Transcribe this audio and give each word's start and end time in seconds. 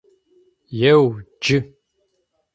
Еу, 0.91 1.03
джы! 1.43 1.59